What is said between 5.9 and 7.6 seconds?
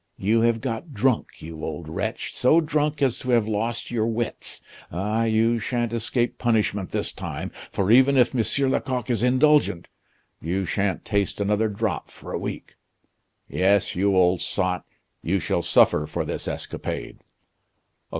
escape punishment this time,